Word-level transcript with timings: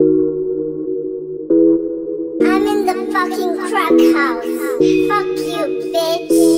I'm 0.00 0.06
in 2.68 2.86
the 2.86 2.94
fucking 3.12 3.56
crack 3.58 3.98
house. 4.14 4.44
Fuck 5.08 5.26
you, 5.44 5.64
bitch. 5.92 6.57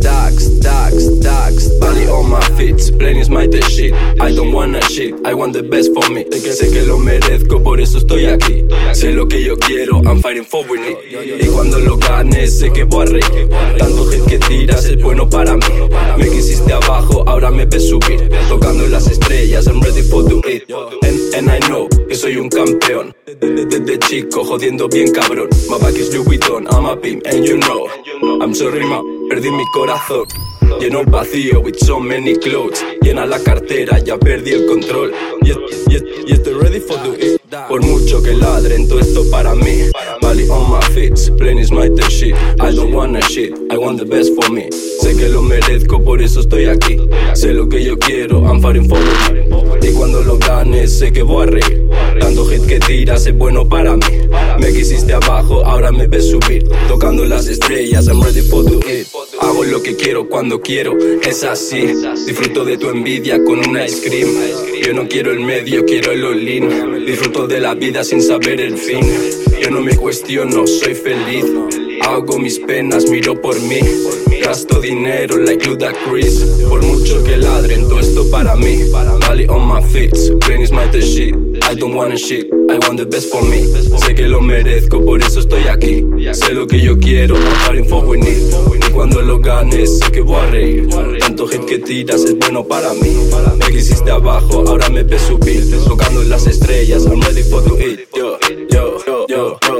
Dax, 0.00 0.60
Dax, 0.60 1.20
Dax, 1.20 1.68
Body 1.78 2.06
on 2.08 2.30
my 2.30 2.40
feet, 2.56 2.76
brain 2.98 3.16
is 3.16 3.28
my 3.28 3.46
shit. 3.68 3.92
I 4.20 4.34
don't 4.34 4.52
wanna 4.52 4.82
shit, 4.82 5.14
I 5.24 5.34
want 5.34 5.52
the 5.52 5.62
best 5.62 5.92
for 5.94 6.08
me. 6.10 6.24
Sé 6.24 6.70
que 6.70 6.82
lo 6.84 6.98
merezco, 6.98 7.62
por 7.62 7.80
eso 7.80 7.98
estoy 7.98 8.26
aquí. 8.26 8.64
Sé 8.92 9.12
lo 9.12 9.26
que 9.26 9.42
yo 9.42 9.56
quiero, 9.56 10.02
I'm 10.04 10.20
fighting 10.20 10.44
for 10.44 10.64
winning 10.68 10.96
Y 11.40 11.46
cuando 11.46 11.78
lo 11.78 11.96
ganes, 11.96 12.58
sé 12.58 12.72
que 12.72 12.84
voy 12.84 13.06
a 13.06 13.10
reír. 13.10 13.48
Tanto 13.78 14.06
hit 14.10 14.24
que 14.24 14.38
tiras 14.38 14.84
es 14.86 15.02
bueno 15.02 15.28
para 15.28 15.56
mí. 15.56 15.64
Me 16.18 16.28
quisiste 16.28 16.72
abajo, 16.72 17.22
ahora 17.26 17.50
me 17.50 17.64
ves 17.66 17.88
subir. 17.88 18.28
Tocando 18.48 18.86
las 18.88 19.06
estrellas, 19.06 19.66
I'm 19.66 19.80
ready 19.80 20.02
for 20.02 20.24
the 20.24 20.40
it 20.46 20.70
and, 21.02 21.34
and 21.34 21.50
I 21.50 21.58
know 21.68 21.88
que 22.08 22.14
soy 22.14 22.36
un 22.36 22.48
campeón. 22.48 23.14
Desde 23.26 23.98
chico, 24.00 24.44
jodiendo 24.44 24.88
bien 24.88 25.12
cabrón. 25.12 25.48
My 25.68 25.78
back 25.78 25.94
is 25.94 26.12
Louis 26.14 26.38
Vuitton, 26.38 26.66
I'm 26.72 26.86
a 26.86 26.96
pimp 26.96 27.26
and 27.26 27.44
you 27.44 27.58
know. 27.58 27.88
I'm 28.42 28.54
sorry 28.54 28.84
ma, 28.84 29.00
perdí 29.30 29.48
mi 29.52 29.64
corazón 29.70 30.26
Lleno 30.80 31.00
el 31.00 31.06
vacío 31.06 31.60
with 31.60 31.76
so 31.76 31.98
many 31.98 32.36
clothes. 32.36 32.82
Llena 33.02 33.26
la 33.26 33.38
cartera, 33.40 33.98
ya 33.98 34.16
perdí 34.16 34.52
el 34.52 34.66
control. 34.66 35.12
Y, 35.42 35.50
estoy 36.32 36.54
ready 36.54 36.80
for 36.80 36.96
the 37.02 37.38
Por 37.68 37.82
mucho 37.82 38.22
que 38.22 38.32
ladren, 38.32 38.88
todo 38.88 39.00
esto 39.00 39.28
para 39.30 39.54
mí. 39.54 39.90
Valley 40.22 40.48
on 40.48 40.70
my 40.70 40.80
feet, 40.94 41.18
plain 41.36 41.58
is 41.58 41.70
my 41.70 41.88
the 41.88 42.08
shit. 42.08 42.34
I 42.60 42.72
don't 42.72 42.94
wanna 42.94 43.20
shit, 43.20 43.52
I 43.70 43.76
want 43.76 43.98
the 43.98 44.06
best 44.06 44.32
for 44.36 44.50
me. 44.50 44.70
Sé 44.70 45.14
que 45.16 45.28
lo 45.28 45.42
merezco, 45.42 46.02
por 46.02 46.22
eso 46.22 46.40
estoy 46.40 46.66
aquí. 46.66 46.96
Sé 47.34 47.52
lo 47.52 47.68
que 47.68 47.82
yo 47.84 47.98
quiero, 47.98 48.46
I'm 48.46 48.62
fighting 48.62 48.88
for 48.88 49.00
it. 49.00 49.84
Y 49.84 49.92
cuando 49.92 50.22
lo 50.22 50.38
ganes, 50.38 50.98
sé 50.98 51.12
que 51.12 51.22
voy 51.22 51.42
a 51.42 51.50
reír 51.50 51.89
Tanto 52.90 52.98
hit 52.98 52.98
que 52.98 52.98
tiras 52.98 53.26
es 53.26 53.36
bueno 53.36 53.68
para 53.68 53.96
mí. 53.96 54.02
Me 54.58 54.72
quisiste 54.72 55.12
abajo, 55.12 55.64
ahora 55.64 55.92
me 55.92 56.06
ves 56.06 56.30
subir. 56.30 56.68
Tocando 56.88 57.24
las 57.24 57.46
estrellas, 57.46 58.06
I'm 58.08 58.22
ready 58.22 58.42
for 58.42 58.64
the 58.64 59.00
it 59.00 59.06
Hago 59.40 59.64
lo 59.64 59.82
que 59.82 59.96
quiero 59.96 60.28
cuando 60.28 60.60
quiero, 60.60 60.96
es 61.22 61.44
así. 61.44 61.86
Disfruto 62.26 62.64
de 62.64 62.76
tu 62.76 62.88
envidia 62.88 63.42
con 63.44 63.58
un 63.58 63.80
ice 63.80 64.08
cream. 64.08 64.28
Yo 64.84 64.92
no 64.92 65.08
quiero 65.08 65.30
el 65.30 65.40
medio, 65.40 65.84
quiero 65.84 66.12
el 66.12 66.24
all-in. 66.24 67.06
Disfruto 67.06 67.46
de 67.46 67.60
la 67.60 67.74
vida 67.74 68.04
sin 68.04 68.22
saber 68.22 68.60
el 68.60 68.76
fin. 68.76 69.00
Yo 69.62 69.70
no 69.70 69.80
me 69.80 69.96
cuestiono, 69.96 70.66
soy 70.66 70.94
feliz 70.94 71.44
Hago 72.02 72.38
mis 72.38 72.58
penas, 72.58 73.08
miro 73.10 73.40
por 73.40 73.60
mí. 73.60 73.80
Gasto 74.42 74.80
dinero 74.80 75.36
like 75.36 75.66
Ludacris 75.66 76.40
Por 76.68 76.82
mucho 76.82 77.22
que 77.22 77.36
ladren, 77.36 77.86
todo 77.88 78.00
esto 78.00 78.28
para 78.30 78.56
mí. 78.56 78.84
Valley 79.20 79.46
on 79.48 79.66
my 79.66 79.82
feet, 79.82 80.14
brain 80.40 80.62
is 80.62 80.72
my 80.72 80.86
the 80.90 81.00
shit. 81.00 81.34
I 81.70 81.74
don't 81.74 81.94
wanna 81.94 82.16
shit, 82.16 82.46
I 82.70 82.78
want 82.86 82.96
the 82.96 83.06
best 83.06 83.30
for 83.30 83.42
me. 83.42 83.66
Sé 83.98 84.14
que 84.14 84.26
lo 84.26 84.40
merezco, 84.40 85.04
por 85.04 85.20
eso 85.20 85.40
estoy 85.40 85.68
aquí. 85.68 86.04
Sé 86.32 86.54
lo 86.54 86.66
que 86.66 86.80
yo 86.80 86.98
quiero, 86.98 87.36
I'm 87.68 87.84
for 87.84 88.04
winning 88.04 88.50
Y 88.74 88.90
cuando 88.92 89.20
lo 89.22 89.38
ganes, 89.38 89.98
sé 89.98 90.10
que 90.10 90.20
voy 90.20 90.36
a 90.36 90.46
reír. 90.46 90.88
Tanto 91.20 91.46
hit 91.46 91.64
que 91.66 91.78
tiras 91.78 92.24
es 92.24 92.36
bueno 92.38 92.64
para 92.64 92.92
mí. 92.94 93.16
Me 93.58 93.66
quisiste 93.66 94.10
abajo, 94.10 94.64
ahora 94.66 94.88
me 94.88 95.02
ves 95.02 95.22
subir. 95.22 95.64
Tocando 95.84 96.22
las 96.24 96.46
estrellas, 96.46 97.04
I'm 97.06 97.20
ready 97.22 97.42
for 97.42 97.62
Yo, 97.62 97.76
yo, 98.14 98.38
yo, 98.70 98.98
yo, 99.06 99.26
yo, 99.28 99.58
yo, 99.60 99.79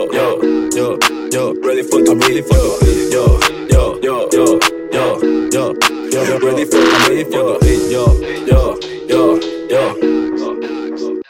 yo, 1.40 1.54
Ready 1.62 1.82
for 1.82 2.02
the, 2.02 2.14
ready 2.16 2.42
for 2.42 2.54
the 2.54 3.08
Yo, 3.10 3.24
yo, 3.72 3.98
yo, 4.02 4.28
yo, 4.30 4.60
yo, 4.92 5.04
yo, 5.50 5.74
yo 6.10 6.38
Ready 6.38 6.64
for, 6.64 6.78
I'm 6.78 7.08
ready 7.08 7.24
for 7.24 7.58
the 7.58 7.72
Yo, 7.90 8.04
yo, 8.46 8.78
yo, 9.08 9.40
yo 9.70 11.20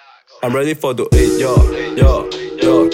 I'm 0.42 0.56
ready 0.56 0.75
for 0.75 0.94
the 0.94 1.05
yo, 1.38 1.55
yo, 1.94 2.28
yo. 2.62 2.88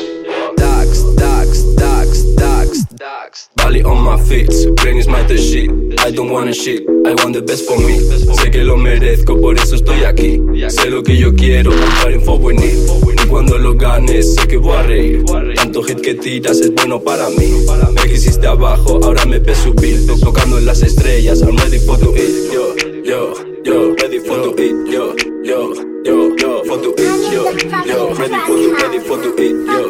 Dax, 0.56 1.05
Dax, 1.14 1.62
Dax, 1.77 2.22
Dax, 2.34 2.84
Dax. 2.97 3.48
Valley 3.56 3.84
on 3.84 4.03
my 4.03 4.20
feet, 4.20 4.50
brain 4.77 4.97
is 4.97 5.06
my 5.06 5.22
the 5.22 5.39
shit. 5.39 5.70
I 6.00 6.10
don't 6.10 6.31
wanna 6.31 6.53
shit, 6.53 6.82
I 7.06 7.15
want 7.22 7.34
the 7.34 7.43
best 7.43 7.66
for 7.66 7.78
me. 7.78 8.00
Sé 8.34 8.50
que 8.50 8.65
lo 8.65 8.76
merezco, 8.76 9.41
por 9.41 9.56
eso 9.56 9.76
estoy 9.76 10.03
aquí. 10.05 10.41
Sé 10.69 10.91
lo 10.91 11.05
que 11.05 11.16
yo 11.16 11.32
quiero, 11.34 11.71
I'm 11.71 11.93
fighting 12.03 12.21
for 12.22 12.38
winning. 12.41 13.16
Cuando 13.28 13.59
lo 13.59 13.75
ganes, 13.75 14.34
sé 14.34 14.47
que 14.47 14.56
voy 14.56 14.76
a 14.76 14.82
reír. 14.82 15.25
Tanto 15.56 15.82
hit 15.82 16.00
que 16.00 16.14
tiras 16.14 16.60
es 16.60 16.75
bueno 16.75 17.00
para 17.00 17.28
mí. 17.31 17.64
Me 17.94 18.10
quisiste 18.10 18.47
abajo, 18.47 19.00
ahora 19.03 19.25
me 19.26 19.38
ves 19.38 19.59
subir. 19.59 20.06
Tocando 20.20 20.60
las 20.60 20.82
estrellas, 20.82 21.42
I'm 21.42 21.56
ready 21.56 21.78
for 21.78 21.98
the 21.98 22.06
it, 22.14 22.53
yo, 22.53 22.75
yo, 23.04 23.34
yo. 23.64 23.94
Ready 23.97 24.20
for 24.20 24.38
the 24.38 24.62
it, 24.62 24.75
yo, 24.91 25.14
yo, 25.42 25.72
yo, 26.04 26.37
yo. 26.37 26.62
For 26.64 26.78
the 26.78 26.88
it, 26.97 27.32
yo, 27.32 27.50
yo. 27.84 28.14
Ready 28.14 28.37
for 28.47 28.56
the, 28.56 28.72
ready 28.82 29.00
for 29.00 29.16
the 29.19 29.28
it, 29.43 29.56
yo, 29.66 29.86